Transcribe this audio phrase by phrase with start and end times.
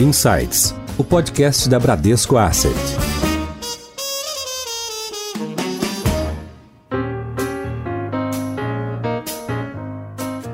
[0.00, 2.72] Insights, o podcast da Bradesco Asset.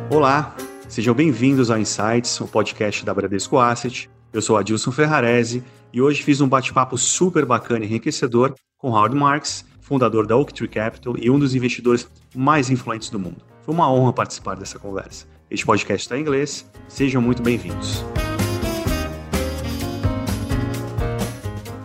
[0.08, 0.56] Olá,
[0.88, 4.08] sejam bem-vindos ao Insights, o podcast da Bradesco Asset.
[4.32, 9.14] Eu sou Adilson Ferrarese e hoje fiz um bate-papo super bacana e enriquecedor com Howard
[9.14, 13.42] Marks, fundador da Oaktree Capital e um dos investidores mais influentes do mundo.
[13.60, 15.26] Foi uma honra participar dessa conversa.
[15.50, 18.02] Este podcast está em inglês, sejam muito bem-vindos.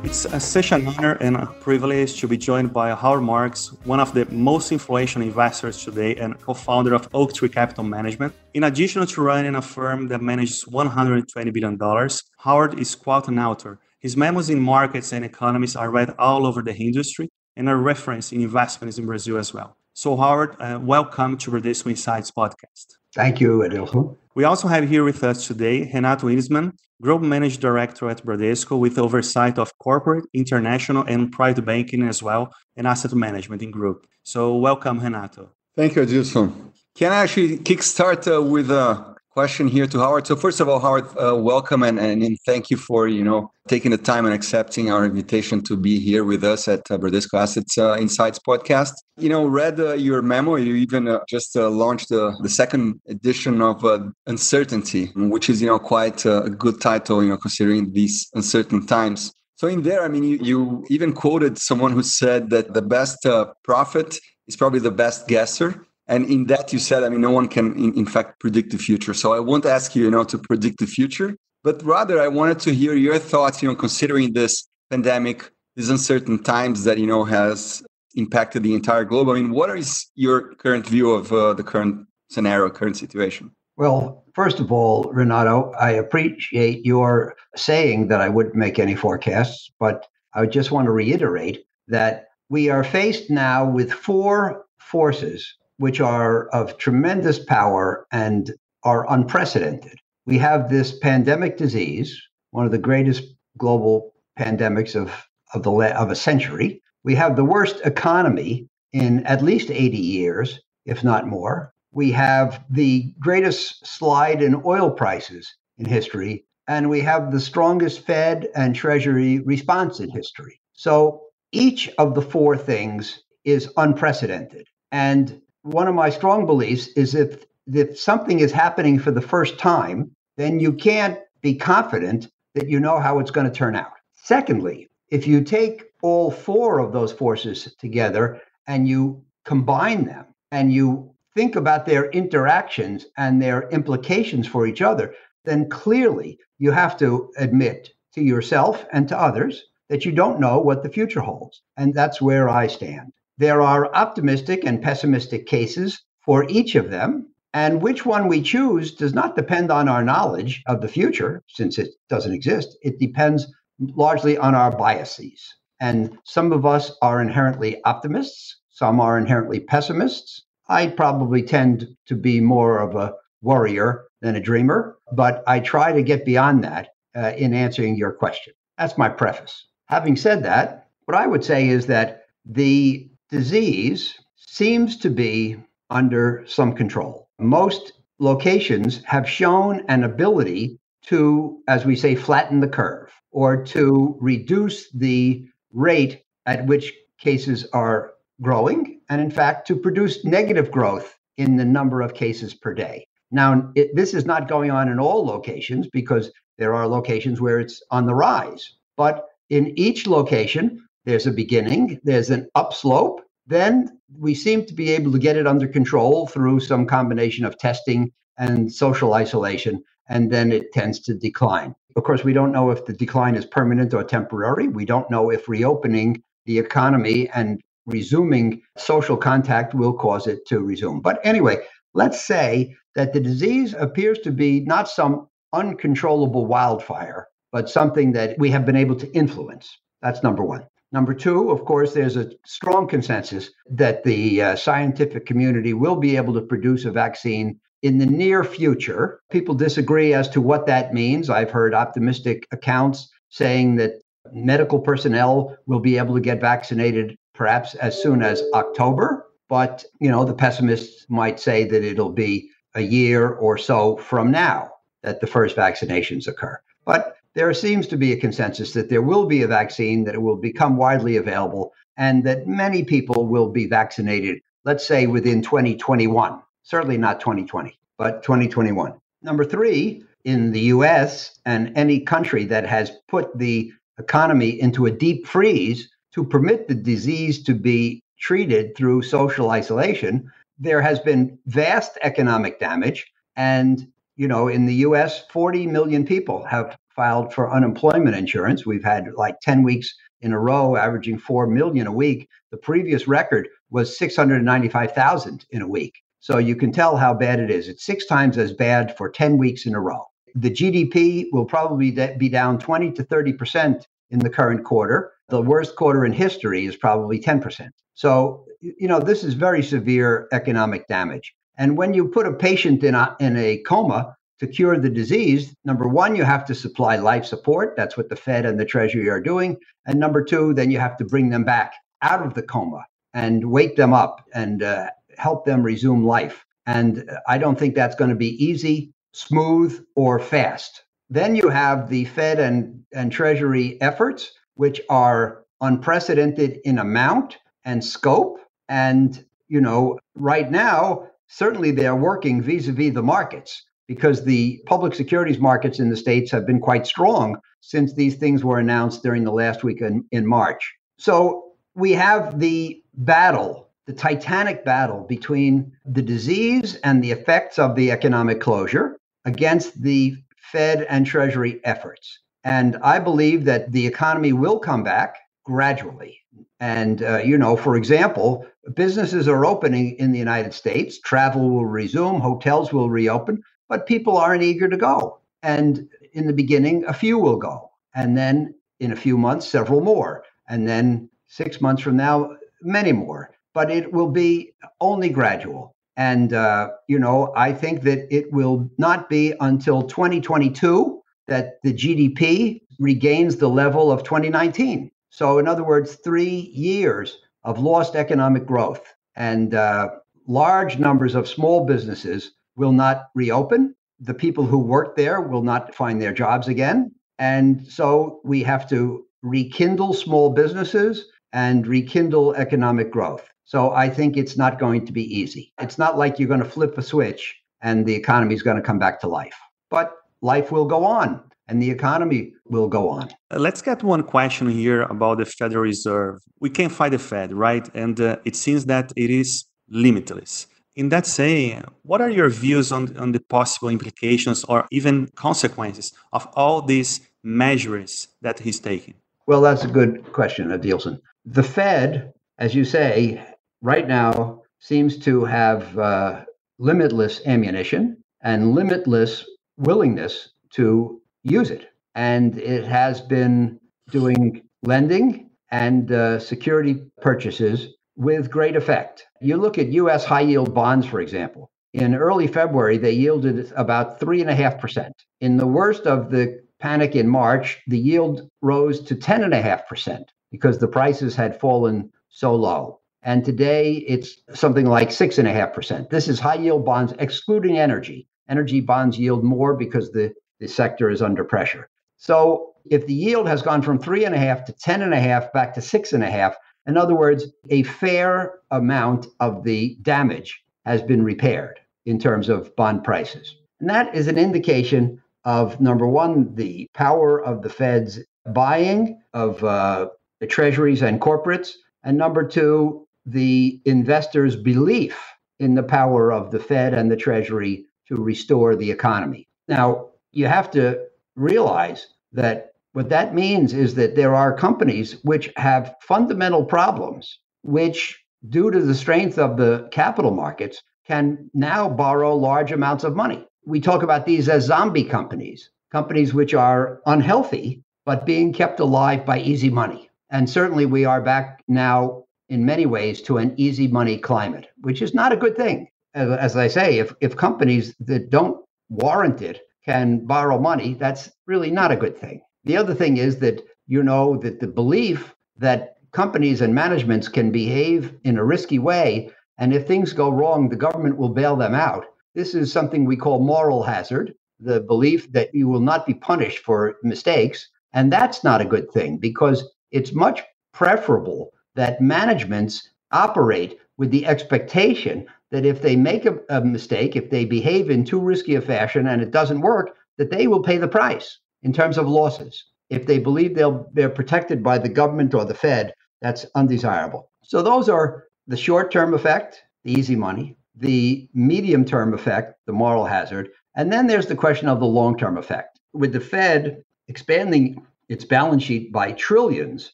[0.09, 3.99] It's a, such an honor and a privilege to be joined by Howard Marks, one
[3.99, 8.33] of the most influential investors today and co-founder of Oaktree Capital Management.
[8.55, 12.09] In addition to running a firm that manages $120 billion,
[12.39, 13.77] Howard is quite an author.
[13.99, 18.33] His memos in markets and economies are read all over the industry and are referenced
[18.33, 19.77] in investments in Brazil as well.
[19.93, 22.98] So, Howard, uh, welcome to Bradesco Insights podcast.
[23.15, 24.15] Thank you, Adilson.
[24.35, 28.97] We also have here with us today Renato Ejnisman, Group Managing Director at Bradesco with
[28.97, 34.05] oversight of corporate, international, and private banking as well, and asset management in group.
[34.23, 35.51] So welcome, Renato.
[35.75, 36.53] Thank you, Adilson.
[36.95, 40.25] Can I actually kickstart uh, with a question here to Howard.
[40.25, 43.91] So first of all, Howard, uh, welcome and, and, thank you for you know taking
[43.91, 47.77] the time and accepting our invitation to be here with us at uh, Bradesco Assets
[47.77, 48.93] uh, Insights podcast.
[49.17, 50.55] You know, read uh, your memo.
[50.55, 55.67] You even uh, just uh, launched the second edition of uh, Uncertainty, which is you
[55.67, 57.23] know quite a good title.
[57.23, 59.33] You know, considering these uncertain times.
[59.55, 63.25] So in there, I mean, you, you even quoted someone who said that the best
[63.63, 67.47] prophet is probably the best guesser and in that, you said, I mean, no one
[67.47, 69.13] can, in, in fact, predict the future.
[69.13, 72.59] So I won't ask you, you know, to predict the future, but rather I wanted
[72.61, 77.23] to hear your thoughts, you know, considering this pandemic, these uncertain times that, you know,
[77.25, 77.83] has
[78.15, 79.29] impacted the entire globe.
[79.29, 83.51] I mean, what is your current view of uh, the current scenario, current situation?
[83.77, 89.69] Well, first of all, Renato, I appreciate your saying that I wouldn't make any forecasts,
[89.79, 96.01] but I just want to reiterate that we are faced now with four forces which
[96.01, 98.51] are of tremendous power and
[98.83, 99.97] are unprecedented.
[100.25, 103.23] We have this pandemic disease, one of the greatest
[103.57, 105.11] global pandemics of,
[105.53, 106.81] of, the, of a century.
[107.03, 111.73] We have the worst economy in at least 80 years, if not more.
[111.93, 118.05] We have the greatest slide in oil prices in history, and we have the strongest
[118.05, 120.59] Fed and Treasury response in history.
[120.73, 121.21] So
[121.53, 124.67] each of the four things is unprecedented.
[124.91, 125.41] And
[125.73, 130.11] one of my strong beliefs is if if something is happening for the first time,
[130.37, 133.93] then you can't be confident that you know how it's going to turn out.
[134.13, 140.73] Secondly, if you take all four of those forces together and you combine them and
[140.73, 145.13] you think about their interactions and their implications for each other,
[145.45, 150.59] then clearly you have to admit to yourself and to others that you don't know
[150.59, 151.61] what the future holds.
[151.77, 153.13] And that's where I stand.
[153.39, 157.27] There are optimistic and pessimistic cases for each of them.
[157.53, 161.79] And which one we choose does not depend on our knowledge of the future, since
[161.79, 162.77] it doesn't exist.
[162.83, 163.47] It depends
[163.79, 165.41] largely on our biases.
[165.79, 170.43] And some of us are inherently optimists, some are inherently pessimists.
[170.67, 175.93] I probably tend to be more of a worrier than a dreamer, but I try
[175.93, 178.53] to get beyond that uh, in answering your question.
[178.77, 179.65] That's my preface.
[179.85, 185.57] Having said that, what I would say is that the disease seems to be
[185.89, 187.29] under some control.
[187.39, 194.17] Most locations have shown an ability to, as we say, flatten the curve or to
[194.19, 201.15] reduce the rate at which cases are growing, and in fact, to produce negative growth
[201.37, 203.05] in the number of cases per day.
[203.31, 207.59] Now, it, this is not going on in all locations because there are locations where
[207.59, 208.73] it's on the rise.
[208.97, 213.21] But in each location, there's a beginning, there's an upslope.
[213.47, 217.57] Then we seem to be able to get it under control through some combination of
[217.57, 221.73] testing and social isolation, and then it tends to decline.
[221.95, 224.67] Of course, we don't know if the decline is permanent or temporary.
[224.67, 230.59] We don't know if reopening the economy and resuming social contact will cause it to
[230.59, 231.01] resume.
[231.01, 231.57] But anyway,
[231.95, 238.37] let's say that the disease appears to be not some uncontrollable wildfire, but something that
[238.37, 239.75] we have been able to influence.
[240.03, 240.65] That's number one.
[240.91, 246.17] Number two, of course, there's a strong consensus that the uh, scientific community will be
[246.17, 249.21] able to produce a vaccine in the near future.
[249.29, 251.29] People disagree as to what that means.
[251.29, 254.01] I've heard optimistic accounts saying that
[254.33, 259.27] medical personnel will be able to get vaccinated perhaps as soon as October.
[259.47, 264.31] But, you know, the pessimists might say that it'll be a year or so from
[264.31, 264.71] now
[265.03, 266.59] that the first vaccinations occur.
[266.85, 270.21] But there seems to be a consensus that there will be a vaccine, that it
[270.21, 276.41] will become widely available, and that many people will be vaccinated, let's say within 2021.
[276.63, 278.93] Certainly not 2020, but 2021.
[279.21, 284.91] Number three, in the US and any country that has put the economy into a
[284.91, 291.37] deep freeze to permit the disease to be treated through social isolation, there has been
[291.45, 293.11] vast economic damage.
[293.35, 298.65] And, you know, in the US, 40 million people have filed for unemployment insurance.
[298.65, 302.27] We've had like 10 weeks in a row, averaging 4 million a week.
[302.51, 305.93] The previous record was 695,000 in a week.
[306.19, 307.69] So you can tell how bad it is.
[307.69, 310.03] It's six times as bad for 10 weeks in a row.
[310.35, 315.13] The GDP will probably be down 20 to 30% in the current quarter.
[315.29, 317.69] The worst quarter in history is probably 10%.
[317.93, 321.33] So, you know, this is very severe economic damage.
[321.57, 325.53] And when you put a patient in a, in a coma to cure the disease,
[325.65, 327.75] number one, you have to supply life support.
[327.75, 329.57] That's what the Fed and the Treasury are doing.
[329.85, 333.51] And number two, then you have to bring them back out of the coma and
[333.51, 336.45] wake them up and uh, help them resume life.
[336.65, 340.83] And I don't think that's going to be easy, smooth, or fast.
[341.09, 347.83] Then you have the Fed and, and Treasury efforts, which are unprecedented in amount and
[347.83, 348.39] scope.
[348.69, 354.61] And, you know, right now, certainly they're working vis a vis the markets because the
[354.67, 359.01] public securities markets in the States have been quite strong since these things were announced
[359.01, 360.75] during the last week in, in March.
[360.99, 367.75] So we have the battle, the titanic battle between the disease and the effects of
[367.75, 368.95] the economic closure
[369.25, 372.19] against the Fed and Treasury efforts.
[372.43, 376.19] And I believe that the economy will come back gradually.
[376.59, 378.45] And, uh, you know, for example,
[378.75, 384.17] businesses are opening in the United States, travel will resume, hotels will reopen, but people
[384.17, 385.19] aren't eager to go.
[385.43, 387.71] And in the beginning, a few will go.
[387.95, 390.25] And then in a few months, several more.
[390.49, 393.31] And then six months from now, many more.
[393.53, 395.75] But it will be only gradual.
[395.95, 401.73] And, uh, you know, I think that it will not be until 2022 that the
[401.73, 404.91] GDP regains the level of 2019.
[405.09, 408.81] So, in other words, three years of lost economic growth.
[409.15, 409.89] And uh,
[410.27, 413.73] large numbers of small businesses will not reopen.
[413.99, 416.91] The people who work there will not find their jobs again.
[417.17, 423.25] And so we have to rekindle small businesses and rekindle economic growth.
[423.45, 425.53] So I think it's not going to be easy.
[425.59, 428.67] It's not like you're going to flip a switch and the economy is going to
[428.69, 429.37] come back to life.
[429.69, 429.87] But
[430.21, 433.09] life will go on and the economy will go on.
[433.31, 436.19] Uh, let's get one question here about the Federal Reserve.
[436.39, 437.67] We can't fight the Fed, right?
[437.73, 440.47] And uh, it seems that it is limitless.
[440.79, 445.91] In that saying, what are your views on, on the possible implications or even consequences
[446.13, 448.93] of all these measures that he's taking?
[449.27, 451.01] Well, that's a good question, Adilson.
[451.25, 453.21] The Fed, as you say,
[453.61, 456.23] right now seems to have uh,
[456.59, 459.25] limitless ammunition and limitless
[459.57, 461.73] willingness to use it.
[461.95, 463.59] And it has been
[463.91, 467.67] doing lending and uh, security purchases
[467.99, 469.05] with great effect.
[469.19, 471.51] You look at US high yield bonds, for example.
[471.73, 474.91] In early February, they yielded about 3.5%.
[475.19, 480.67] In the worst of the panic in March, the yield rose to 10.5% because the
[480.67, 482.79] prices had fallen so low.
[483.03, 485.89] And today it's something like 6.5%.
[485.89, 488.07] This is high yield bonds excluding energy.
[488.29, 491.69] Energy bonds yield more because the, the sector is under pressure.
[491.97, 494.99] So if the yield has gone from three and a half to ten and a
[494.99, 496.37] half back to six and a half,
[496.69, 502.55] in other words, a fair amount of the damage has been repaired in terms of
[502.55, 503.35] bond prices.
[503.59, 507.99] And that is an indication of number one, the power of the Fed's
[508.33, 515.01] buying of uh, the treasuries and corporates, and number two, the investors' belief
[515.39, 519.27] in the power of the Fed and the Treasury to restore the economy.
[519.47, 520.85] Now, you have to
[521.15, 527.99] realize that what that means is that there are companies which have fundamental problems, which,
[528.29, 533.25] due to the strength of the capital markets, can now borrow large amounts of money.
[533.45, 539.05] We talk about these as zombie companies, companies which are unhealthy, but being kept alive
[539.05, 539.89] by easy money.
[540.11, 544.81] And certainly we are back now in many ways to an easy money climate, which
[544.81, 545.67] is not a good thing.
[545.95, 548.37] As, as I say, if, if companies that don't
[548.69, 552.21] warrant it can borrow money, that's really not a good thing.
[552.45, 557.31] The other thing is that you know that the belief that companies and managements can
[557.31, 561.53] behave in a risky way, and if things go wrong, the government will bail them
[561.53, 561.85] out.
[562.15, 564.15] This is something we call moral hazard.
[564.39, 567.49] the belief that you will not be punished for mistakes.
[567.73, 574.05] And that's not a good thing because it's much preferable that managements operate with the
[574.05, 578.41] expectation that if they make a, a, mistake, if they behave in too risky a
[578.41, 582.43] fashion and it doesn't work, that they will pay the price in terms of losses.
[582.69, 587.11] If they believe they're protected by the government or the Fed, that's undesirable.
[587.23, 593.29] So those are the short-term effect, the easy money, the medium-term effect, the moral hazard,
[593.55, 595.59] and then there's the question of the long-term effect.
[595.73, 599.73] With the Fed expanding its balance sheet by trillions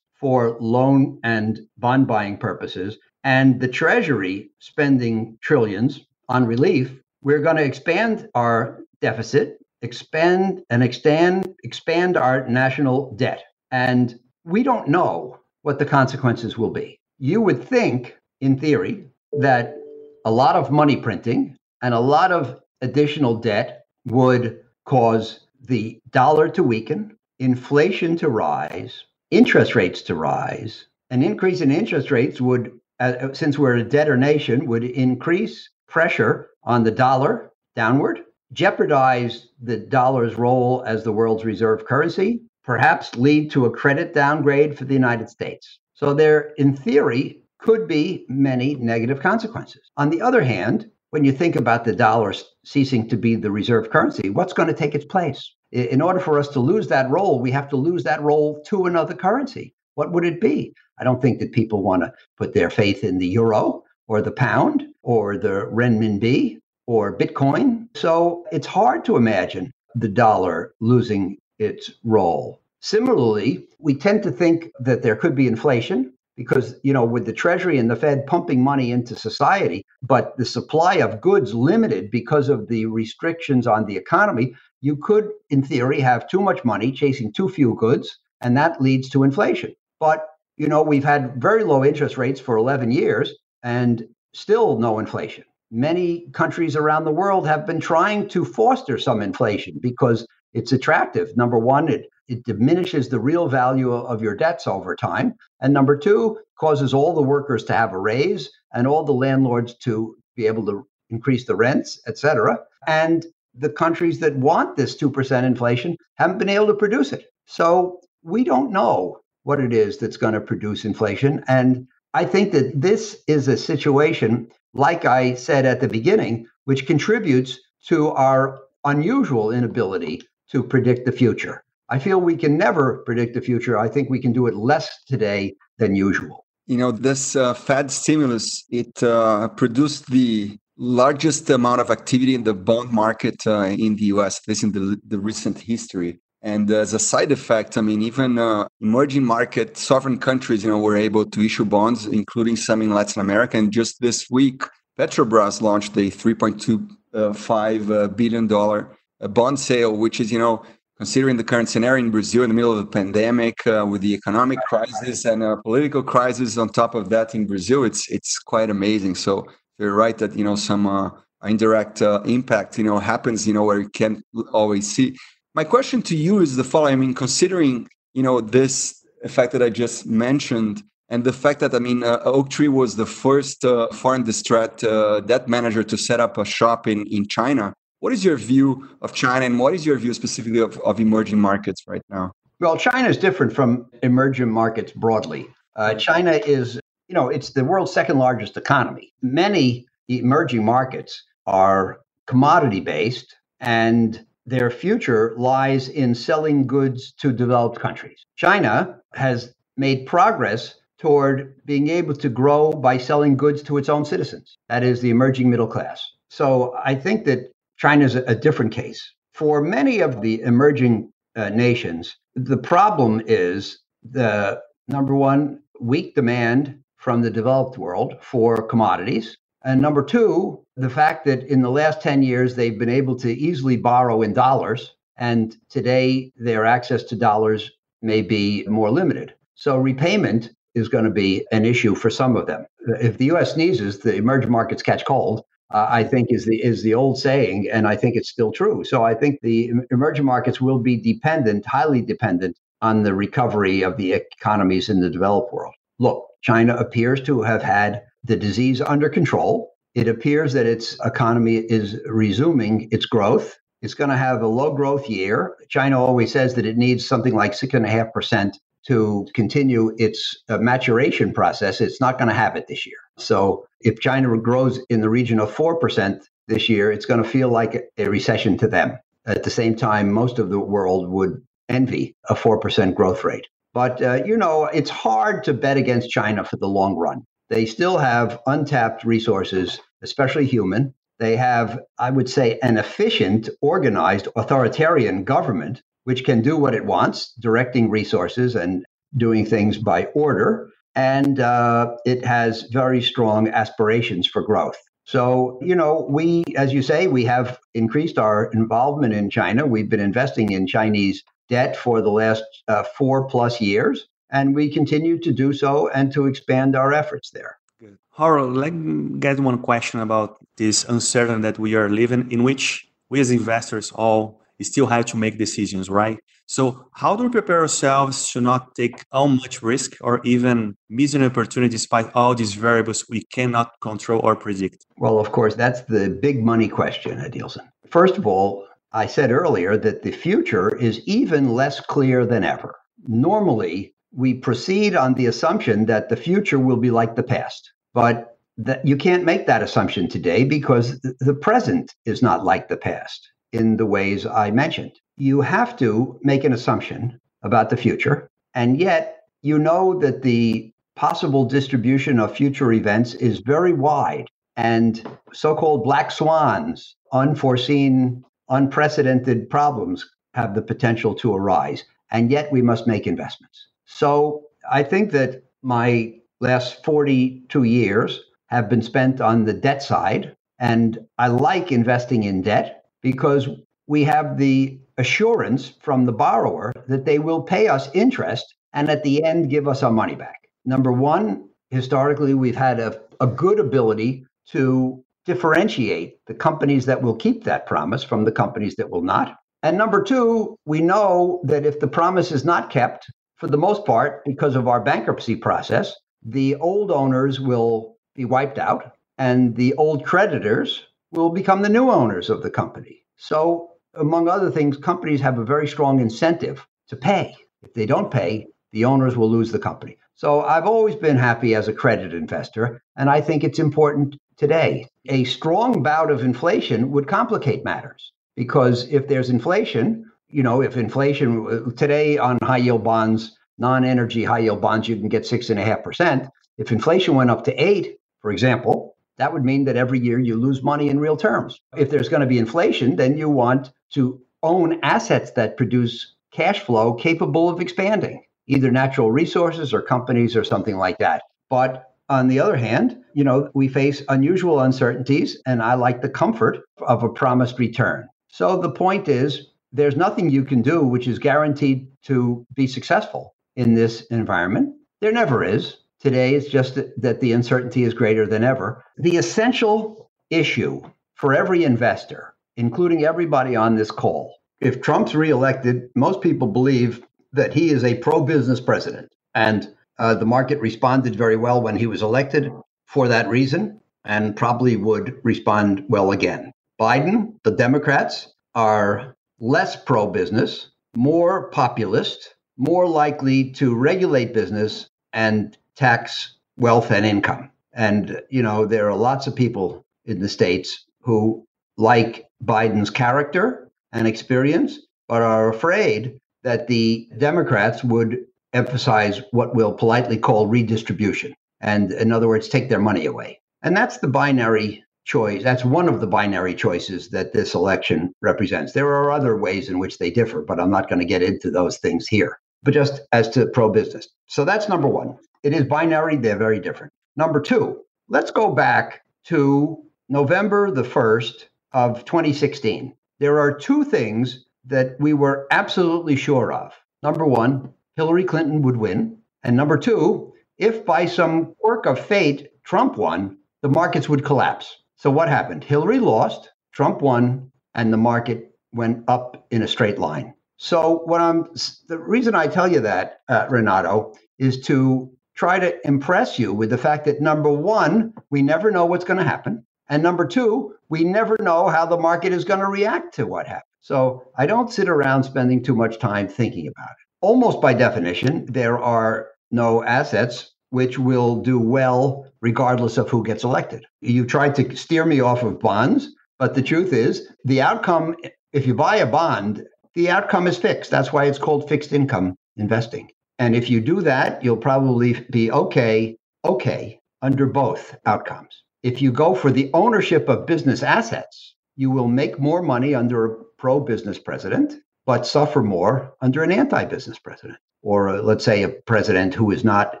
[0.14, 7.56] for loan and bond buying purposes, and the Treasury spending trillions on relief, we're going
[7.56, 13.44] to expand our deficit, expand and extend, expand our national debt.
[13.70, 16.98] And we don't know what the consequences will be.
[17.18, 19.76] You would think, in theory, that
[20.24, 26.48] a lot of money printing and a lot of additional debt would cause the dollar
[26.50, 30.86] to weaken, inflation to rise, interest rates to rise.
[31.10, 36.50] An increase in interest rates would uh, since we're a debtor nation, would increase pressure
[36.62, 38.20] on the dollar downward,
[38.54, 44.78] jeopardize the dollar's role as the world's reserve currency, perhaps lead to a credit downgrade
[44.78, 45.78] for the United States.
[45.92, 49.82] So there, in theory, could be many negative consequences.
[49.96, 52.34] On the other hand, when you think about the dollar
[52.64, 55.54] ceasing to be the reserve currency, what's going to take its place?
[55.72, 58.86] In order for us to lose that role, we have to lose that role to
[58.86, 59.74] another currency.
[59.94, 60.74] What would it be?
[60.98, 64.32] I don't think that people want to put their faith in the euro or the
[64.32, 67.88] pound or the renminbi or Bitcoin.
[67.94, 72.60] So it's hard to imagine the dollar losing its role.
[72.80, 77.32] Similarly, we tend to think that there could be inflation because, you know, with the
[77.32, 82.48] Treasury and the Fed pumping money into society, but the supply of goods limited because
[82.48, 87.32] of the restrictions on the economy, you could, in theory, have too much money chasing
[87.32, 89.74] too few goods, and that leads to inflation.
[90.00, 90.26] But
[90.56, 95.44] you know, we've had very low interest rates for 11 years and still no inflation.
[95.70, 101.36] Many countries around the world have been trying to foster some inflation because it's attractive.
[101.36, 105.34] Number one, it, it diminishes the real value of your debts over time.
[105.60, 109.74] And number two, causes all the workers to have a raise and all the landlords
[109.78, 112.58] to be able to increase the rents, et cetera.
[112.86, 117.26] And the countries that want this 2% inflation haven't been able to produce it.
[117.46, 121.44] So we don't know what it is that's going to produce inflation.
[121.46, 126.86] And I think that this is a situation, like I said at the beginning, which
[126.86, 131.64] contributes to our unusual inability to predict the future.
[131.88, 133.78] I feel we can never predict the future.
[133.78, 136.44] I think we can do it less today than usual.
[136.66, 142.44] You know, this uh, Fed stimulus, it uh, produced the largest amount of activity in
[142.44, 146.20] the bond market uh, in the US, this in the, the recent history.
[146.44, 150.78] And as a side effect, I mean, even uh, emerging market sovereign countries, you know,
[150.78, 153.56] were able to issue bonds, including some in Latin America.
[153.56, 154.62] And just this week,
[154.98, 160.62] Petrobras launched a 3.25 uh, billion dollar uh, bond sale, which is, you know,
[160.98, 164.12] considering the current scenario in Brazil in the middle of the pandemic, uh, with the
[164.12, 168.68] economic crisis and a political crisis on top of that in Brazil, it's it's quite
[168.68, 169.14] amazing.
[169.14, 169.46] So
[169.78, 171.08] you're right that you know some uh,
[171.44, 174.22] indirect uh, impact, you know, happens, you know, where you can't
[174.52, 175.16] always see.
[175.54, 176.94] My question to you is the following.
[176.94, 181.72] I mean, considering you know this effect that I just mentioned, and the fact that
[181.74, 186.18] I mean, uh, Oaktree was the first uh, foreign distressed uh, debt manager to set
[186.18, 187.72] up a shop in in China.
[188.00, 191.40] What is your view of China, and what is your view specifically of, of emerging
[191.40, 192.32] markets right now?
[192.58, 195.46] Well, China is different from emerging markets broadly.
[195.76, 199.12] Uh, China is, you know, it's the world's second largest economy.
[199.22, 207.78] Many emerging markets are commodity based and their future lies in selling goods to developed
[207.80, 208.24] countries.
[208.36, 214.04] China has made progress toward being able to grow by selling goods to its own
[214.04, 214.58] citizens.
[214.68, 216.02] That is the emerging middle class.
[216.28, 219.02] So I think that China is a, different case.
[219.32, 226.78] For many of the emerging uh, nations, the problem is the number one, weak demand
[226.96, 229.36] from the developed world for commodities.
[229.64, 233.32] And number two, the fact that in the last 10 years, they've been able to
[233.32, 234.94] easily borrow in dollars.
[235.16, 237.70] And today, their access to dollars
[238.02, 239.34] may be more limited.
[239.54, 242.66] So repayment is going to be an issue for some of them.
[243.00, 243.54] If the U.S.
[243.54, 245.44] sneezes, the emerging markets catch cold.
[245.70, 248.84] Uh, I think is the is the old saying, and I think it's still true.
[248.84, 253.96] So I think the emerging markets will be dependent, highly dependent, on the recovery of
[253.96, 255.74] the economies in the developed world.
[255.98, 259.73] Look, China appears to have had the disease under control.
[259.94, 263.56] It appears that its economy is resuming its growth.
[263.82, 265.56] It's going to have a low growth year.
[265.68, 269.94] China always says that it needs something like six and a half percent to continue
[269.98, 271.80] its uh, maturation process.
[271.80, 272.98] It's not going to have it this year.
[273.18, 277.48] So if China grows in the region of 4% this year, it's going to feel
[277.48, 278.98] like a recession to them.
[279.26, 283.46] At the same time, most of the world would envy a 4% growth rate.
[283.72, 287.22] But, uh, you know, it's hard to bet against China for the long run.
[287.50, 290.94] They still have untapped resources, especially human.
[291.18, 296.84] They have, I would say, an efficient, organized, authoritarian government, which can do what it
[296.84, 298.84] wants, directing resources and
[299.16, 300.68] doing things by order.
[300.94, 304.76] And uh, it has very strong aspirations for growth.
[305.04, 309.66] So, you know, we, as you say, we have increased our involvement in China.
[309.66, 314.70] We've been investing in Chinese debt for the last uh, four plus years, and we
[314.70, 317.58] continue to do so and to expand our efforts there.
[317.84, 317.98] Good.
[318.12, 322.88] Howard, let me get one question about this uncertainty that we are living in, which
[323.10, 326.18] we as investors all still have to make decisions, right?
[326.46, 331.12] So, how do we prepare ourselves to not take all much risk or even miss
[331.12, 334.86] an opportunity despite all these variables we cannot control or predict?
[334.96, 337.68] Well, of course, that's the big money question, Adilson.
[337.90, 342.76] First of all, I said earlier that the future is even less clear than ever.
[343.06, 348.36] Normally, we proceed on the assumption that the future will be like the past, but
[348.58, 353.30] that you can't make that assumption today because the present is not like the past
[353.52, 358.28] in the ways I mentioned you have to make an assumption about the future.
[358.54, 364.28] And yet, you know that the possible distribution of future events is very wide.
[364.56, 371.84] And so called black swans, unforeseen, unprecedented problems have the potential to arise.
[372.10, 373.66] And yet, we must make investments.
[373.86, 380.34] So I think that my last 42 years have been spent on the debt side.
[380.58, 383.48] And I like investing in debt because
[383.86, 389.02] we have the assurance from the borrower that they will pay us interest and at
[389.02, 390.36] the end give us our money back.
[390.64, 397.16] Number one, historically, we've had a, a good ability to differentiate the companies that will
[397.16, 399.36] keep that promise from the companies that will not.
[399.62, 403.84] And number two, we know that if the promise is not kept, for the most
[403.86, 405.94] part, because of our bankruptcy process,
[406.24, 411.90] the old owners will be wiped out and the old creditors will become the new
[411.90, 413.04] owners of the company.
[413.16, 417.34] So among other things, companies have a very strong incentive to pay.
[417.62, 419.96] If they don't pay, the owners will lose the company.
[420.14, 424.88] So I've always been happy as a credit investor, and I think it's important today.
[425.06, 430.76] A strong bout of inflation would complicate matters because if there's inflation, you know, if
[430.76, 435.26] inflation uh, today on high yield bonds, non energy high yield bonds, you can get
[435.26, 436.28] six and a half percent.
[436.58, 440.36] If inflation went up to eight, for example, that would mean that every year you
[440.36, 441.60] lose money in real terms.
[441.76, 446.60] If there's going to be inflation, then you want to own assets that produce cash
[446.60, 451.22] flow capable of expanding, either natural resources or companies or something like that.
[451.48, 456.08] But on the other hand, you know, we face unusual uncertainties, and I like the
[456.08, 458.08] comfort of a promised return.
[458.28, 463.34] So the point is, there's nothing you can do which is guaranteed to be successful
[463.56, 464.74] in this environment.
[465.00, 465.78] There never is.
[466.00, 468.84] Today, it's just that the uncertainty is greater than ever.
[468.98, 470.82] The essential issue
[471.14, 474.36] for every investor including everybody on this call.
[474.60, 479.12] If Trump's reelected, most people believe that he is a pro business president.
[479.34, 482.52] And uh, the market responded very well when he was elected
[482.86, 486.52] for that reason and probably would respond well again.
[486.80, 495.56] Biden, the Democrats, are less pro business, more populist, more likely to regulate business and
[495.76, 497.50] tax wealth and income.
[497.72, 503.70] And, you know, there are lots of people in the states who like Biden's character
[503.92, 511.34] and experience, but are afraid that the Democrats would emphasize what we'll politely call redistribution.
[511.60, 513.40] And in other words, take their money away.
[513.62, 515.42] And that's the binary choice.
[515.42, 518.72] That's one of the binary choices that this election represents.
[518.72, 521.50] There are other ways in which they differ, but I'm not going to get into
[521.50, 522.38] those things here.
[522.64, 524.08] But just as to pro business.
[524.26, 525.16] So that's number one.
[525.42, 526.92] It is binary, they're very different.
[527.16, 534.46] Number two, let's go back to November the 1st, of 2016, there are two things
[534.64, 536.72] that we were absolutely sure of.
[537.02, 539.18] Number one, Hillary Clinton would win.
[539.42, 544.76] And number two, if by some quirk of fate Trump won, the markets would collapse.
[544.96, 545.64] So what happened?
[545.64, 550.34] Hillary lost, Trump won, and the market went up in a straight line.
[550.56, 551.48] So what I'm
[551.88, 556.70] the reason I tell you that, uh, Renato, is to try to impress you with
[556.70, 559.64] the fact that number one, we never know what's going to happen.
[559.88, 563.46] And number two, we never know how the market is going to react to what
[563.46, 563.64] happens.
[563.80, 567.06] So I don't sit around spending too much time thinking about it.
[567.20, 573.44] Almost by definition, there are no assets which will do well regardless of who gets
[573.44, 573.84] elected.
[574.00, 578.16] You tried to steer me off of bonds, but the truth is the outcome,
[578.52, 580.90] if you buy a bond, the outcome is fixed.
[580.90, 583.10] That's why it's called fixed income investing.
[583.38, 588.62] And if you do that, you'll probably be okay, okay under both outcomes.
[588.82, 593.24] If you go for the ownership of business assets, you will make more money under
[593.24, 594.74] a pro business president,
[595.06, 599.50] but suffer more under an anti business president, or uh, let's say a president who
[599.50, 600.00] is not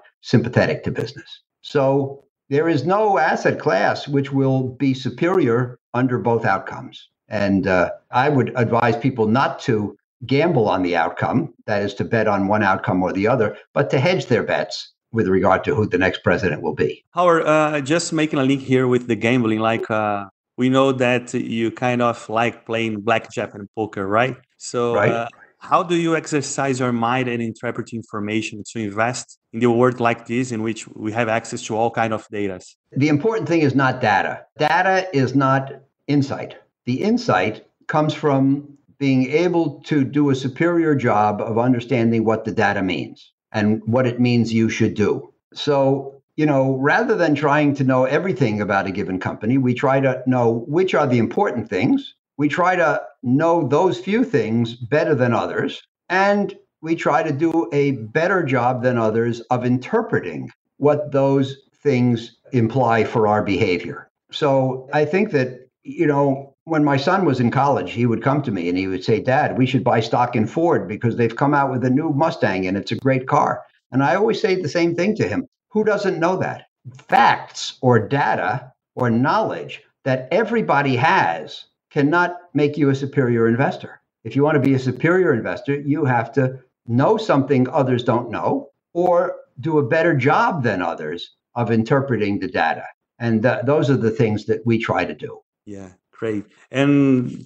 [0.20, 1.40] sympathetic to business.
[1.62, 7.08] So there is no asset class which will be superior under both outcomes.
[7.28, 12.04] And uh, I would advise people not to gamble on the outcome, that is to
[12.04, 15.74] bet on one outcome or the other, but to hedge their bets with regard to
[15.74, 17.04] who the next president will be.
[17.12, 21.32] Howard, uh, just making a link here with the gambling, like uh, we know that
[21.34, 24.36] you kind of like playing blackjack and poker, right?
[24.56, 25.10] So, right.
[25.10, 25.28] Uh,
[25.64, 30.26] how do you exercise your mind and interpret information to invest in the world like
[30.26, 32.60] this in which we have access to all kind of data
[32.92, 35.72] the important thing is not data data is not
[36.06, 42.44] insight the insight comes from being able to do a superior job of understanding what
[42.44, 45.32] the data means and what it means you should do.
[45.52, 50.00] So you know rather than trying to know everything about a given company we try
[50.00, 52.14] to know which are the important things.
[52.36, 57.68] We try to know those few things better than others, and we try to do
[57.72, 64.10] a better job than others of interpreting what those things imply for our behavior.
[64.32, 68.42] So I think that, you know, when my son was in college, he would come
[68.42, 71.36] to me and he would say, Dad, we should buy stock in Ford because they've
[71.36, 73.62] come out with a new Mustang and it's a great car.
[73.92, 76.66] And I always say the same thing to him Who doesn't know that?
[77.08, 84.00] Facts or data or knowledge that everybody has cannot make you a superior investor.
[84.24, 88.30] If you want to be a superior investor, you have to know something others don't
[88.30, 92.84] know or do a better job than others of interpreting the data.
[93.18, 95.40] And th- those are the things that we try to do.
[95.66, 95.90] Yeah,
[96.24, 96.44] great.
[96.70, 96.88] And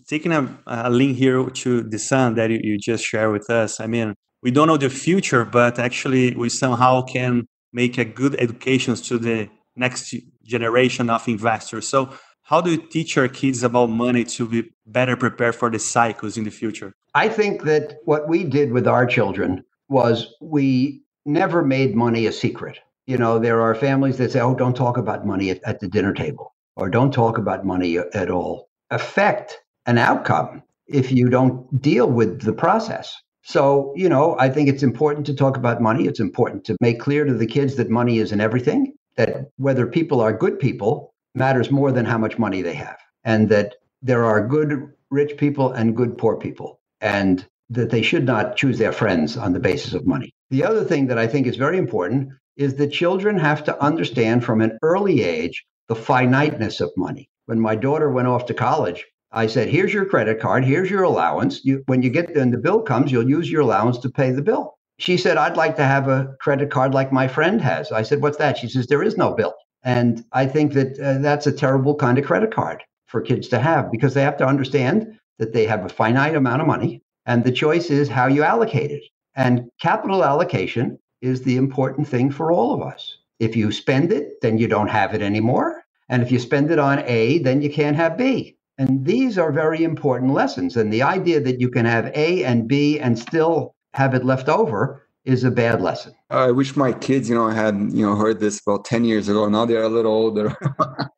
[0.07, 3.81] taking a, a link here to the son that you, you just shared with us,
[3.81, 4.15] I mean,
[4.45, 7.33] we don't know the future, but actually we somehow can
[7.73, 10.15] make a good education to the next
[10.45, 11.89] generation of investors.
[11.89, 12.11] So
[12.51, 16.37] how do you teach your kids about money to be better prepared for the cycles
[16.39, 16.93] in the future?
[17.15, 22.33] I think that what we did with our children was we never made money a
[22.33, 22.79] secret.
[23.07, 25.89] You know, there are families that say, oh, don't talk about money at, at the
[25.89, 28.68] dinner table or don't talk about money at all.
[28.91, 33.15] Affect an outcome if you don't deal with the process.
[33.43, 36.07] So, you know, I think it's important to talk about money.
[36.07, 40.21] It's important to make clear to the kids that money isn't everything, that whether people
[40.21, 44.47] are good people matters more than how much money they have, and that there are
[44.47, 49.37] good rich people and good poor people, and that they should not choose their friends
[49.37, 50.35] on the basis of money.
[50.51, 54.45] The other thing that I think is very important is that children have to understand
[54.45, 57.29] from an early age the finiteness of money.
[57.49, 60.67] When my daughter went off to college, I said, "Here's your credit card.
[60.67, 61.65] Here's your allowance.
[61.65, 64.43] You, when you get and the bill comes, you'll use your allowance to pay the
[64.43, 68.03] bill." She said, "I'd like to have a credit card like my friend has." I
[68.03, 71.47] said, "What's that?" She says, "There is no bill." And I think that uh, that's
[71.47, 75.19] a terrible kind of credit card for kids to have because they have to understand
[75.39, 78.91] that they have a finite amount of money and the choice is how you allocate
[78.91, 79.05] it.
[79.35, 83.17] And capital allocation is the important thing for all of us.
[83.41, 85.83] If you spend it, then you don't have it anymore.
[86.09, 88.57] And if you spend it on A, then you can't have B.
[88.79, 90.77] And these are very important lessons.
[90.77, 94.49] And the idea that you can have A and B and still have it left
[94.49, 96.15] over is a bad lesson.
[96.31, 99.49] I wish my kids, you know, had you know heard this about ten years ago.
[99.49, 100.57] Now they're a little older.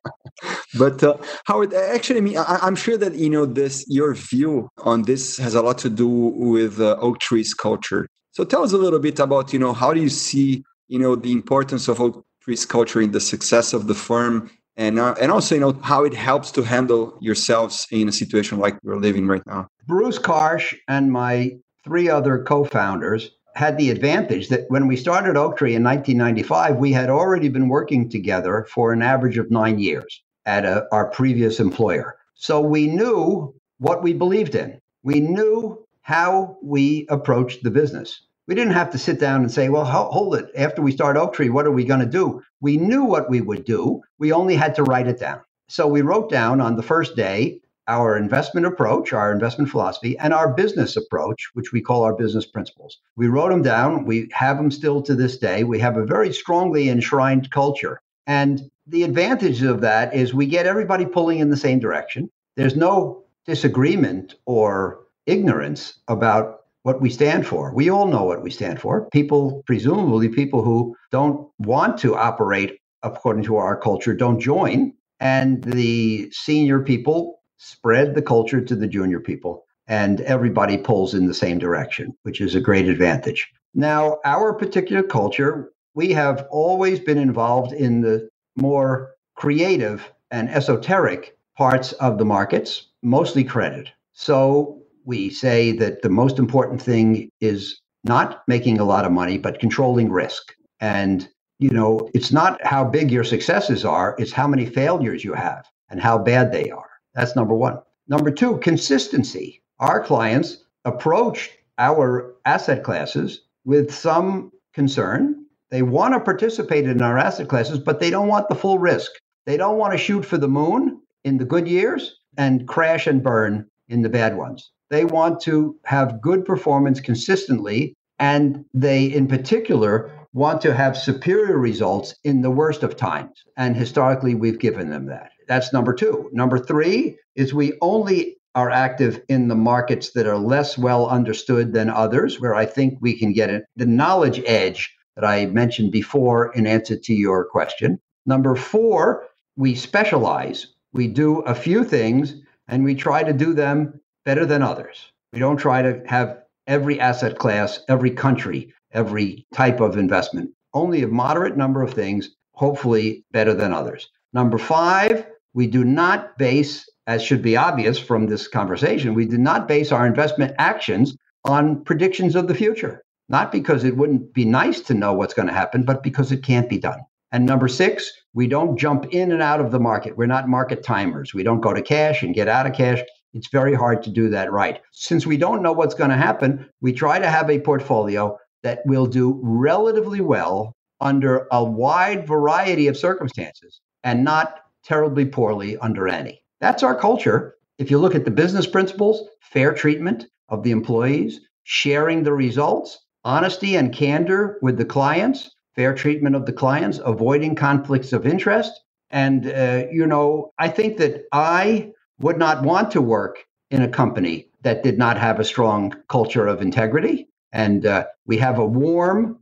[0.77, 3.85] but uh, Howard, actually, I mean, I, am sure that you know this.
[3.87, 8.07] Your view on this has a lot to do with uh, Oaktree's culture.
[8.31, 11.15] So tell us a little bit about you know how do you see you know
[11.15, 15.31] the importance of oak trees culture in the success of the firm, and uh, and
[15.31, 19.27] also you know how it helps to handle yourselves in a situation like we're living
[19.27, 19.67] right now.
[19.87, 21.51] Bruce Karsh and my
[21.83, 27.09] three other co-founders had the advantage that when we started Oaktree in 1995, we had
[27.09, 32.15] already been working together for an average of nine years at a, our previous employer.
[32.35, 34.79] So we knew what we believed in.
[35.03, 38.21] We knew how we approached the business.
[38.51, 40.51] We didn't have to sit down and say, well, hold it.
[40.57, 42.43] After we start Oaktree, what are we going to do?
[42.59, 44.01] We knew what we would do.
[44.19, 45.39] We only had to write it down.
[45.69, 50.33] So we wrote down on the first day our investment approach, our investment philosophy, and
[50.33, 52.97] our business approach, which we call our business principles.
[53.15, 54.03] We wrote them down.
[54.03, 55.63] We have them still to this day.
[55.63, 58.01] We have a very strongly enshrined culture.
[58.27, 62.29] And the advantage of that is we get everybody pulling in the same direction.
[62.57, 67.73] There's no disagreement or ignorance about what we stand for.
[67.73, 69.07] We all know what we stand for.
[69.11, 74.93] People, presumably people who don't want to operate according to our culture, don't join.
[75.19, 81.27] And the senior people spread the culture to the junior people, and everybody pulls in
[81.27, 83.47] the same direction, which is a great advantage.
[83.75, 91.37] Now, our particular culture, we have always been involved in the more creative and esoteric
[91.55, 93.89] parts of the markets, mostly credit.
[94.13, 99.37] So we say that the most important thing is not making a lot of money,
[99.37, 100.53] but controlling risk.
[100.79, 101.27] And,
[101.59, 105.65] you know, it's not how big your successes are, it's how many failures you have
[105.89, 106.89] and how bad they are.
[107.13, 107.79] That's number one.
[108.07, 109.61] Number two, consistency.
[109.79, 115.45] Our clients approach our asset classes with some concern.
[115.69, 119.11] They want to participate in our asset classes, but they don't want the full risk.
[119.45, 123.23] They don't want to shoot for the moon in the good years and crash and
[123.23, 124.71] burn in the bad ones.
[124.91, 131.57] They want to have good performance consistently, and they, in particular, want to have superior
[131.57, 133.43] results in the worst of times.
[133.55, 135.31] And historically, we've given them that.
[135.47, 136.29] That's number two.
[136.33, 141.71] Number three is we only are active in the markets that are less well understood
[141.71, 145.93] than others, where I think we can get it, the knowledge edge that I mentioned
[145.93, 147.97] before in answer to your question.
[148.25, 149.23] Number four,
[149.55, 150.67] we specialize.
[150.91, 152.35] We do a few things
[152.67, 155.11] and we try to do them better than others.
[155.33, 160.51] We don't try to have every asset class, every country, every type of investment.
[160.73, 164.09] Only a moderate number of things, hopefully better than others.
[164.33, 169.37] Number five, we do not base, as should be obvious from this conversation, we do
[169.37, 173.03] not base our investment actions on predictions of the future.
[173.27, 176.43] Not because it wouldn't be nice to know what's going to happen, but because it
[176.43, 176.99] can't be done.
[177.31, 180.17] And number six, we don't jump in and out of the market.
[180.17, 181.33] We're not market timers.
[181.33, 183.01] We don't go to cash and get out of cash.
[183.33, 184.81] It's very hard to do that right.
[184.91, 188.81] Since we don't know what's going to happen, we try to have a portfolio that
[188.85, 196.07] will do relatively well under a wide variety of circumstances and not terribly poorly under
[196.07, 196.43] any.
[196.59, 197.55] That's our culture.
[197.77, 202.99] If you look at the business principles, fair treatment of the employees, sharing the results,
[203.23, 208.71] honesty and candor with the clients, fair treatment of the clients, avoiding conflicts of interest.
[209.09, 211.91] And, uh, you know, I think that I
[212.21, 216.47] would not want to work in a company that did not have a strong culture
[216.47, 217.27] of integrity.
[217.51, 219.39] And uh, we have a warm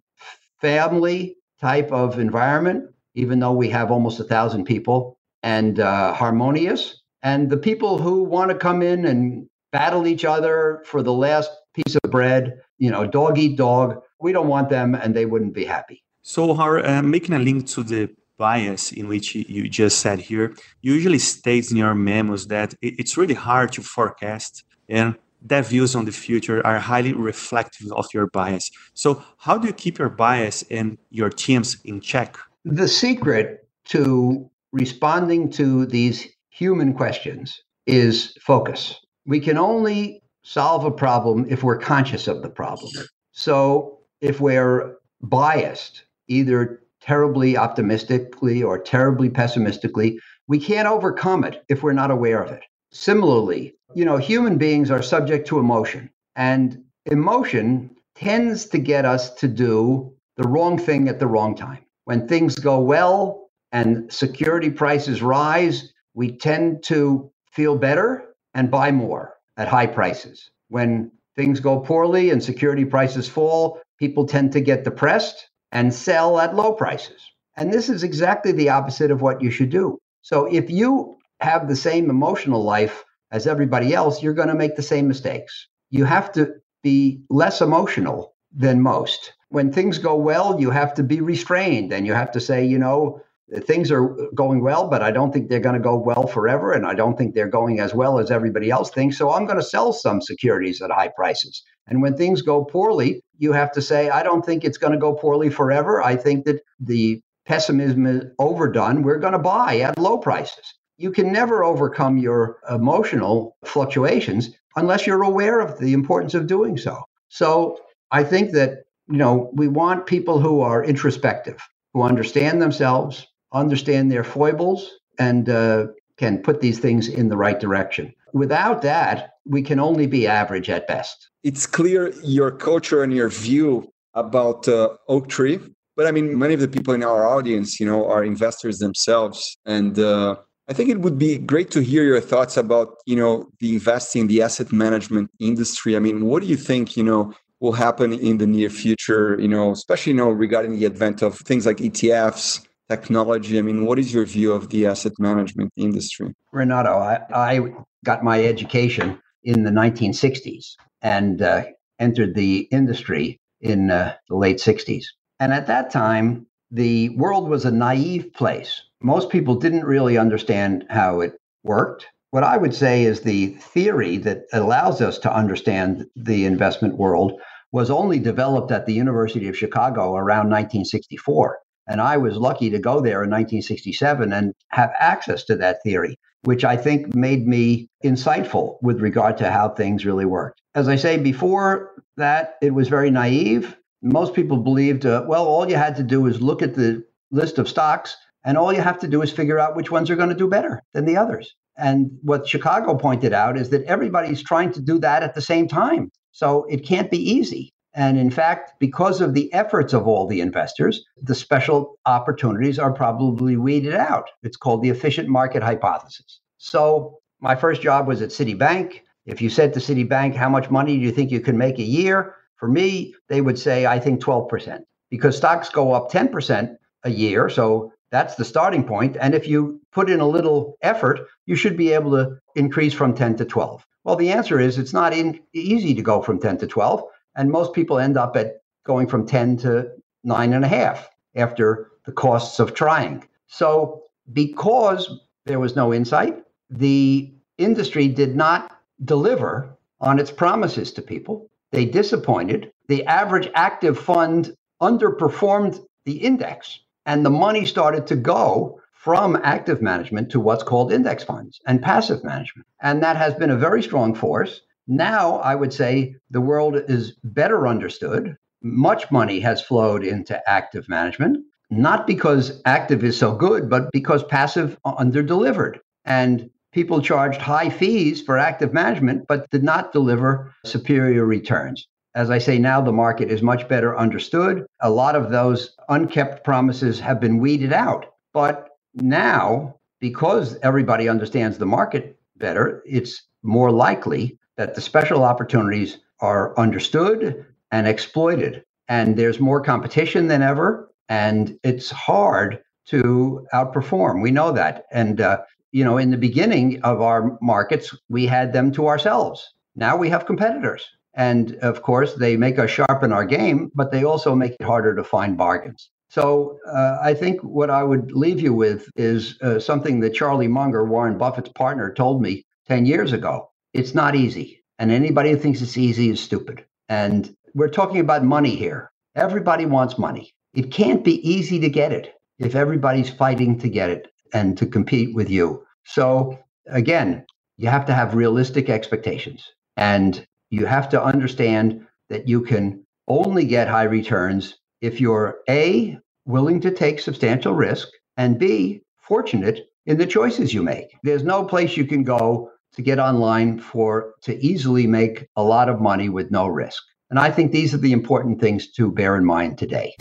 [0.61, 7.01] family type of environment, even though we have almost a thousand people, and uh, harmonious.
[7.21, 11.51] And the people who want to come in and battle each other for the last
[11.73, 15.53] piece of bread, you know, dog eat dog, we don't want them and they wouldn't
[15.53, 16.03] be happy.
[16.21, 20.55] So, Howard, uh, making a link to the bias in which you just said here
[20.81, 26.05] usually states in your memos that it's really hard to forecast and that views on
[26.05, 28.71] the future are highly reflective of your bias.
[28.93, 32.37] So, how do you keep your bias and your teams in check?
[32.65, 38.99] The secret to responding to these human questions is focus.
[39.25, 42.91] We can only solve a problem if we're conscious of the problem.
[43.31, 51.81] So, if we're biased, either terribly optimistically or terribly pessimistically, we can't overcome it if
[51.81, 52.61] we're not aware of it.
[52.91, 59.33] Similarly, you know, human beings are subject to emotion, and emotion tends to get us
[59.35, 61.83] to do the wrong thing at the wrong time.
[62.05, 68.91] When things go well and security prices rise, we tend to feel better and buy
[68.91, 70.51] more at high prices.
[70.67, 76.39] When things go poorly and security prices fall, people tend to get depressed and sell
[76.39, 77.21] at low prices.
[77.55, 79.99] And this is exactly the opposite of what you should do.
[80.21, 84.75] So if you have the same emotional life as everybody else, you're going to make
[84.75, 85.67] the same mistakes.
[85.89, 86.53] You have to
[86.83, 89.33] be less emotional than most.
[89.49, 92.77] When things go well, you have to be restrained and you have to say, you
[92.77, 93.21] know,
[93.57, 96.73] things are going well, but I don't think they're going to go well forever.
[96.73, 99.17] And I don't think they're going as well as everybody else thinks.
[99.17, 101.63] So I'm going to sell some securities at high prices.
[101.87, 104.99] And when things go poorly, you have to say, I don't think it's going to
[104.99, 106.01] go poorly forever.
[106.01, 109.01] I think that the pessimism is overdone.
[109.01, 110.73] We're going to buy at low prices.
[110.97, 116.77] You can never overcome your emotional fluctuations unless you're aware of the importance of doing
[116.77, 117.01] so.
[117.29, 117.79] So
[118.11, 121.57] I think that, you know, we want people who are introspective,
[121.93, 127.59] who understand themselves, understand their foibles, and uh, can put these things in the right
[127.59, 128.13] direction.
[128.33, 131.29] Without that, we can only be average at best.
[131.43, 135.59] It's clear your culture and your view about uh, Oaktree,
[135.95, 139.57] but I mean, many of the people in our audience, you know, are investors themselves,
[139.65, 140.35] and uh,
[140.69, 144.27] I think it would be great to hear your thoughts about, you know, the investing,
[144.27, 145.95] the asset management industry.
[145.95, 149.47] I mean, what do you think, you know, will happen in the near future, you
[149.47, 153.57] know, especially, you know, regarding the advent of things like ETFs, technology?
[153.57, 156.33] I mean, what is your view of the asset management industry?
[156.51, 157.59] Renato, I, I
[158.03, 161.63] got my education in the 1960s and uh,
[161.99, 165.05] entered the industry in uh, the late 60s.
[165.39, 168.81] And at that time, the world was a naive place.
[169.01, 172.05] Most people didn't really understand how it worked.
[172.31, 177.33] What I would say is the theory that allows us to understand the investment world
[177.71, 181.59] was only developed at the University of Chicago around 1964.
[181.89, 186.17] And I was lucky to go there in 1967 and have access to that theory,
[186.43, 190.61] which I think made me insightful with regard to how things really worked.
[190.75, 193.75] As I say, before that, it was very naive.
[194.03, 197.57] Most people believed, uh, well, all you had to do is look at the list
[197.57, 200.29] of stocks, and all you have to do is figure out which ones are going
[200.29, 201.55] to do better than the others.
[201.75, 205.67] And what Chicago pointed out is that everybody's trying to do that at the same
[205.67, 206.11] time.
[206.31, 207.71] So it can't be easy.
[207.99, 212.93] And in fact, because of the efforts of all the investors, the special opportunities are
[212.93, 214.29] probably weeded out.
[214.41, 216.39] It's called the efficient market hypothesis.
[216.59, 219.01] So my first job was at Citibank.
[219.25, 221.83] If you said to Citibank, how much money do you think you can make a
[221.83, 222.35] year?
[222.55, 227.49] For me, they would say, I think 12%, because stocks go up 10% a year.
[227.49, 229.17] So that's the starting point.
[229.19, 233.13] And if you put in a little effort, you should be able to increase from
[233.13, 233.85] 10 to 12.
[234.05, 237.03] Well, the answer is it's not in, easy to go from 10 to 12.
[237.39, 239.89] And most people end up at going from 10 to
[240.25, 243.25] nine and a half after the costs of trying.
[243.47, 249.69] So, because there was no insight, the industry did not deliver
[250.01, 251.49] on its promises to people.
[251.71, 252.73] They disappointed.
[252.89, 259.81] The average active fund underperformed the index, and the money started to go from active
[259.81, 262.67] management to what's called index funds and passive management.
[262.81, 264.59] And that has been a very strong force.
[264.91, 268.35] Now, I would say the world is better understood.
[268.63, 274.23] Much money has flowed into active management, not because active is so good, but because
[274.23, 275.77] passive underdelivered.
[276.05, 281.87] And people charged high fees for active management, but did not deliver superior returns.
[282.15, 284.65] As I say now, the market is much better understood.
[284.81, 288.07] A lot of those unkept promises have been weeded out.
[288.33, 295.99] But now, because everybody understands the market better, it's more likely that the special opportunities
[296.19, 298.61] are understood and exploited.
[298.89, 300.91] And there's more competition than ever.
[301.07, 304.21] And it's hard to outperform.
[304.21, 304.83] We know that.
[304.91, 309.53] And uh, you know, in the beginning of our markets, we had them to ourselves.
[309.77, 310.85] Now we have competitors.
[311.13, 314.93] And of course, they make us sharpen our game, but they also make it harder
[314.93, 315.89] to find bargains.
[316.09, 320.49] So uh, I think what I would leave you with is uh, something that Charlie
[320.49, 323.49] Munger, Warren Buffett's partner, told me 10 years ago.
[323.73, 324.63] It's not easy.
[324.79, 326.65] And anybody who thinks it's easy is stupid.
[326.87, 328.91] And we're talking about money here.
[329.15, 330.33] Everybody wants money.
[330.53, 334.65] It can't be easy to get it if everybody's fighting to get it and to
[334.65, 335.65] compete with you.
[335.85, 337.25] So again,
[337.57, 343.45] you have to have realistic expectations and you have to understand that you can only
[343.45, 349.97] get high returns if you're A, willing to take substantial risk, and B, fortunate in
[349.97, 350.95] the choices you make.
[351.03, 355.67] There's no place you can go to get online for to easily make a lot
[355.67, 356.81] of money with no risk.
[357.09, 359.95] And I think these are the important things to bear in mind today.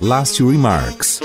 [0.00, 1.22] Last two remarks.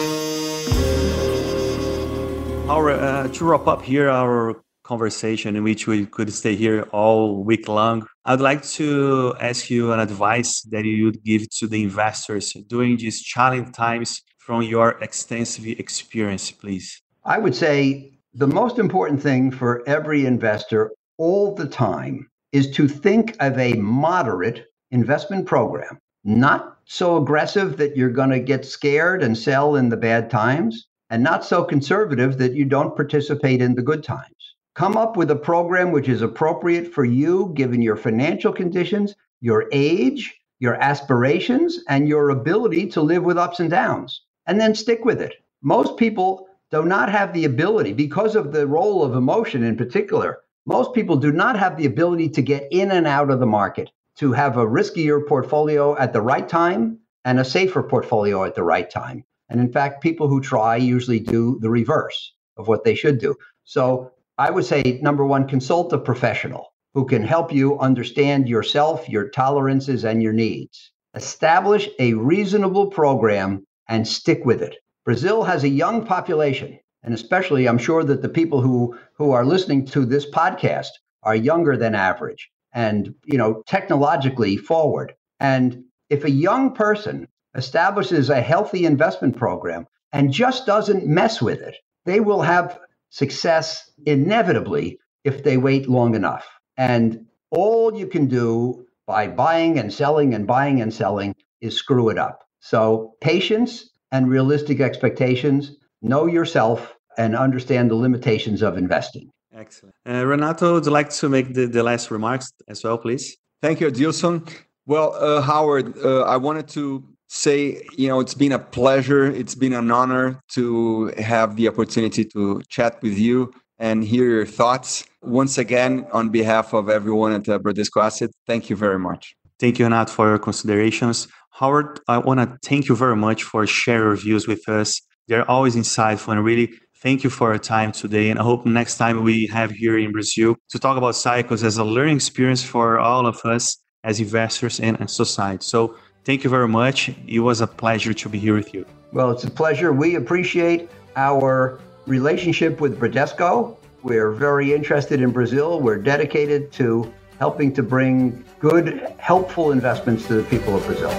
[2.69, 7.43] Our, uh, to wrap up here our conversation in which we could stay here all
[7.43, 11.81] week long, I'd like to ask you an advice that you would give to the
[11.81, 17.01] investors during these challenging times from your extensive experience, please.
[17.23, 22.87] I would say the most important thing for every investor all the time is to
[22.87, 29.21] think of a moderate investment program, not so aggressive that you're going to get scared
[29.21, 33.75] and sell in the bad times, and not so conservative that you don't participate in
[33.75, 34.55] the good times.
[34.75, 39.67] Come up with a program which is appropriate for you, given your financial conditions, your
[39.73, 45.03] age, your aspirations, and your ability to live with ups and downs, and then stick
[45.03, 45.33] with it.
[45.61, 50.39] Most people do not have the ability, because of the role of emotion in particular,
[50.65, 53.91] most people do not have the ability to get in and out of the market,
[54.17, 58.63] to have a riskier portfolio at the right time and a safer portfolio at the
[58.63, 59.23] right time.
[59.49, 63.35] And in fact, people who try usually do the reverse of what they should do.
[63.65, 69.07] So I would say number one, consult a professional who can help you understand yourself,
[69.09, 70.91] your tolerances, and your needs.
[71.15, 74.77] Establish a reasonable program and stick with it.
[75.05, 76.79] Brazil has a young population.
[77.03, 80.89] And especially, I'm sure that the people who, who are listening to this podcast
[81.23, 85.13] are younger than average and, you know, technologically forward.
[85.39, 91.61] And if a young person establishes a healthy investment program and just doesn't mess with
[91.61, 91.75] it,
[92.05, 92.79] they will have
[93.09, 96.47] success inevitably if they wait long enough.
[96.77, 102.09] And all you can do by buying and selling and buying and selling is screw
[102.09, 102.43] it up.
[102.59, 109.29] So, patience and realistic expectations, know yourself, and understand the limitations of investing.
[109.53, 109.95] Excellent.
[110.07, 113.37] Uh, Renato, would you like to make the, the last remarks as well, please?
[113.61, 114.49] Thank you, Adilson.
[114.85, 119.25] Well, uh, Howard, uh, I wanted to say, you know, it's been a pleasure.
[119.25, 124.45] It's been an honor to have the opportunity to chat with you and hear your
[124.45, 125.05] thoughts.
[125.21, 129.35] Once again, on behalf of everyone at uh, Bradesco Asset, thank you very much.
[129.59, 131.27] Thank you, Renato, for your considerations.
[131.61, 134.99] Howard, I want to thank you very much for sharing your views with us.
[135.27, 138.31] They're always insightful and really thank you for your time today.
[138.31, 141.77] And I hope next time we have here in Brazil to talk about cycles as
[141.77, 145.63] a learning experience for all of us as investors and as society.
[145.63, 147.11] So thank you very much.
[147.27, 148.83] It was a pleasure to be here with you.
[149.13, 149.93] Well, it's a pleasure.
[149.93, 153.77] We appreciate our relationship with Bradesco.
[154.01, 155.79] We're very interested in Brazil.
[155.79, 161.09] We're dedicated to helping to bring good, helpful investments to the people of Brazil.